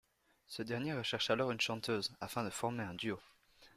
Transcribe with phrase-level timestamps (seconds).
[0.47, 3.19] Ce dernier recherche alors une chanteuse, afin de former un duo.